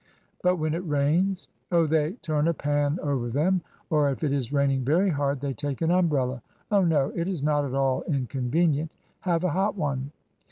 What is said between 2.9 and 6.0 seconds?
over them, or if it is raining very hard they take an